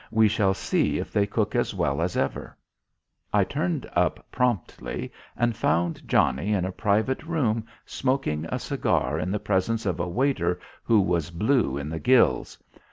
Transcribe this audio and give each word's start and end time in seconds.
We 0.09 0.27
shall 0.27 0.55
see 0.55 0.97
if 0.97 1.11
they 1.13 1.27
cook 1.27 1.55
as 1.55 1.75
well 1.75 2.01
as 2.01 2.17
ever." 2.17 2.57
I 3.31 3.43
turned 3.43 3.87
up 3.93 4.25
promptly 4.31 5.13
and 5.37 5.55
found 5.55 6.07
Johnnie 6.07 6.53
in 6.53 6.65
a 6.65 6.71
private 6.71 7.21
room 7.21 7.67
smoking 7.85 8.45
a 8.49 8.57
cigar 8.57 9.19
in 9.19 9.29
the 9.29 9.37
presence 9.39 9.85
of 9.85 9.99
a 9.99 10.07
waiter 10.09 10.59
who 10.81 11.01
was 11.01 11.29
blue 11.29 11.77
in 11.77 11.87
the 11.89 11.99
gills. 11.99 12.57